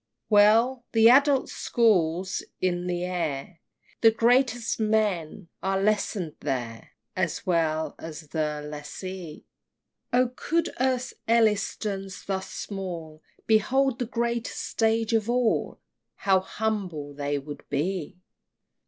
XXXII. 0.01 0.27
Well! 0.31 0.85
the 0.93 1.09
Adults' 1.11 1.51
School's 1.53 2.41
in 2.59 2.87
the 2.87 3.03
air! 3.05 3.59
The 4.01 4.09
greatest 4.09 4.79
men 4.79 5.49
are 5.61 5.79
lesson'd 5.79 6.37
there 6.39 6.93
As 7.15 7.45
well 7.45 7.93
as 7.99 8.29
the 8.29 8.63
Lessee! 8.67 9.45
Oh 10.11 10.29
could 10.35 10.73
Earth's 10.79 11.13
Ellistons 11.27 12.25
thus 12.25 12.49
small 12.51 13.21
Behold 13.45 13.99
the 13.99 14.07
greatest 14.07 14.61
stage 14.67 15.13
of 15.13 15.29
all, 15.29 15.79
How 16.15 16.39
humbled 16.39 17.17
they 17.17 17.37
would 17.37 17.63
be! 17.69 18.17